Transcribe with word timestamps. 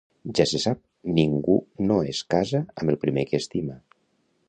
Ja 0.37 0.45
se 0.51 0.61
sap: 0.63 0.79
ningú 1.19 1.59
no 1.91 1.99
es 2.15 2.25
casa 2.35 2.65
amb 2.81 2.95
el 2.95 3.01
primer 3.07 3.31
que 3.33 3.45
estima. 3.45 3.79